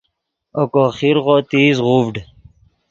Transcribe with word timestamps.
اوکو 0.59 0.83
خیرغو 0.97 1.35
تیز 1.49 1.77
غوڤڈیم 1.85 2.27